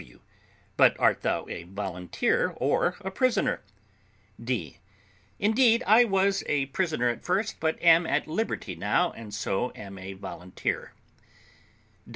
W. 0.01 0.19
But 0.77 0.99
art 0.99 1.21
thou 1.21 1.47
a 1.47 1.61
volunteer, 1.61 2.53
or 2.55 2.95
a 3.01 3.11
prisoner? 3.11 3.61
D. 4.43 4.79
Indeed 5.37 5.83
I 5.85 6.05
was 6.05 6.43
a 6.47 6.65
prisoner 6.65 7.07
at 7.09 7.23
first, 7.23 7.59
but 7.59 7.79
am 7.83 8.07
at 8.07 8.25
liberty 8.27 8.73
now, 8.73 9.11
and 9.11 9.31
so 9.31 9.71
am 9.75 9.99
a 9.99 10.13
volunteer. 10.13 10.93